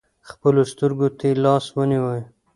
خپلو 0.29 0.61
سترکو 0.71 1.07
تې 1.19 1.29
لاس 1.43 1.65
ونیوئ. 1.75 2.21